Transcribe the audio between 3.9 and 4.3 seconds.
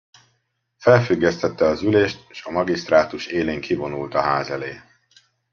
a